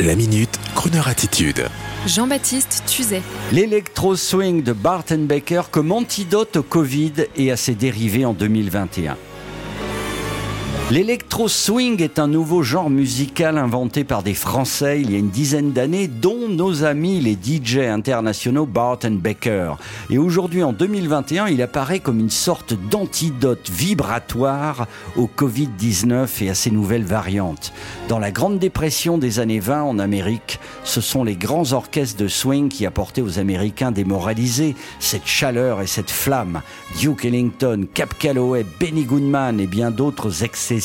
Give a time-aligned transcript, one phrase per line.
[0.00, 1.66] La minute, Kroneur attitude.
[2.06, 3.20] Jean-Baptiste Tuzet.
[3.52, 9.16] L'électro-swing de Barton Baker comme antidote au Covid et à ses dérivés en 2021.
[10.90, 15.30] L'électro swing est un nouveau genre musical inventé par des Français il y a une
[15.30, 19.76] dizaine d'années, dont nos amis les DJ internationaux Barton Baker.
[20.10, 24.86] Et aujourd'hui, en 2021, il apparaît comme une sorte d'antidote vibratoire
[25.16, 27.72] au Covid-19 et à ses nouvelles variantes.
[28.08, 32.28] Dans la Grande Dépression des années 20 en Amérique, ce sont les grands orchestres de
[32.28, 36.60] swing qui apportaient aux Américains démoralisés cette chaleur et cette flamme.
[37.00, 40.81] Duke Ellington, Cap Calloway, Benny Goodman et bien d'autres excès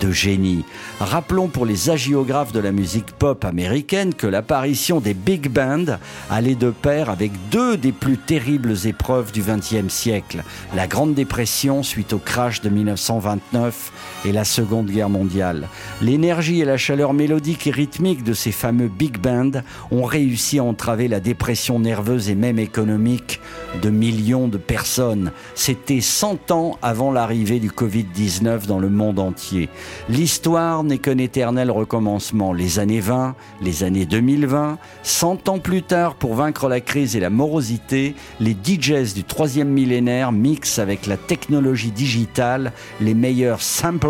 [0.00, 0.64] de génie.
[1.00, 5.98] Rappelons pour les agiographes de la musique pop américaine que l'apparition des big bands
[6.30, 10.44] allait de pair avec deux des plus terribles épreuves du XXe siècle,
[10.76, 13.92] la Grande Dépression suite au crash de 1929
[14.26, 15.68] et la Seconde Guerre mondiale.
[16.00, 20.64] L'énergie et la chaleur mélodique et rythmique de ces fameux big bands ont réussi à
[20.64, 23.40] entraver la dépression nerveuse et même économique
[23.82, 25.32] de millions de personnes.
[25.54, 29.68] C'était 100 ans avant l'arrivée du Covid-19 dans le monde entier.
[30.08, 32.52] L'histoire n'est qu'un éternel recommencement.
[32.52, 37.20] Les années 20, les années 2020, 100 ans plus tard, pour vaincre la crise et
[37.20, 44.00] la morosité, les DJs du troisième millénaire mixent avec la technologie digitale les meilleurs samples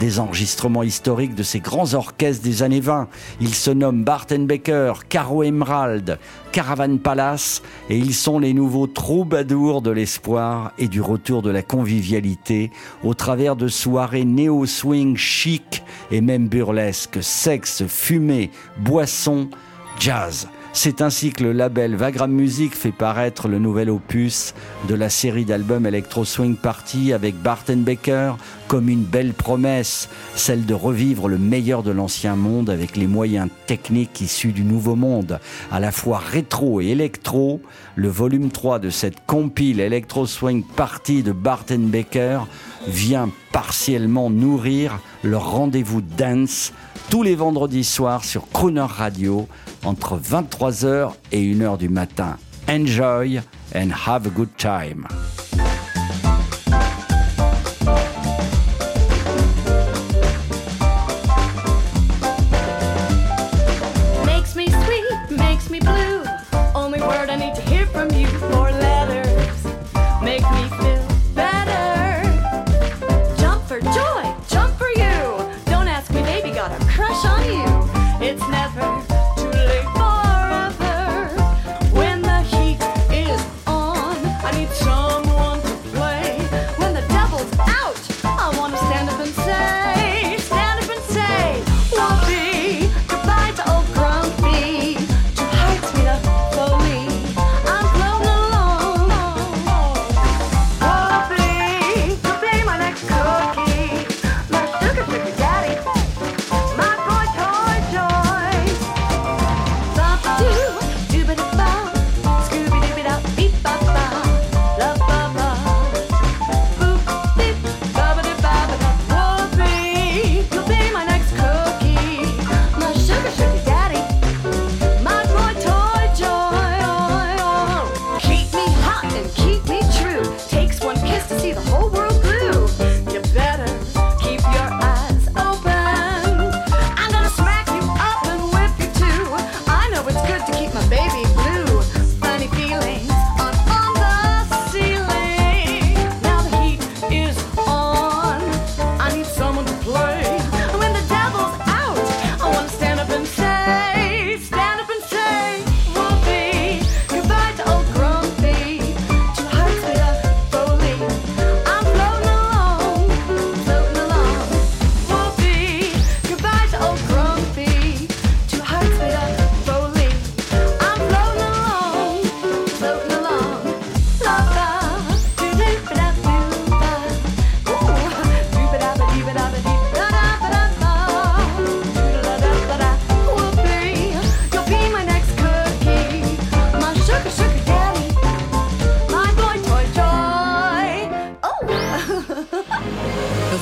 [0.00, 3.08] des enregistrements historiques de ces grands orchestres des années 20.
[3.40, 6.18] Ils se nomment Barton Baker, Caro Emerald,
[6.56, 11.60] Caravan Palace et ils sont les nouveaux troubadours de l'espoir et du retour de la
[11.60, 12.70] convivialité
[13.04, 19.50] au travers de soirées néo-swing chic et même burlesques, sexe, fumée, boisson,
[20.00, 20.48] jazz.
[20.78, 24.52] C'est ainsi que le label Vagram Music fait paraître le nouvel opus
[24.86, 28.34] de la série d'albums Electro Swing Party avec Barton Baker
[28.68, 33.48] comme une belle promesse, celle de revivre le meilleur de l'ancien monde avec les moyens
[33.66, 35.40] techniques issus du nouveau monde,
[35.72, 37.62] à la fois rétro et électro.
[37.94, 42.40] Le volume 3 de cette compile Electro Swing Party de Barton Baker
[42.86, 46.74] vient partiellement nourrir leur rendez-vous dance
[47.08, 49.48] tous les vendredis soirs sur Crooner Radio
[49.82, 52.36] entre 23h et 1h du matin.
[52.68, 53.40] Enjoy
[53.74, 55.06] and have a good time.